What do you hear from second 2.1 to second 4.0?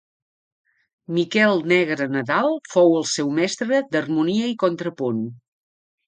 Nadal fou el seu mestre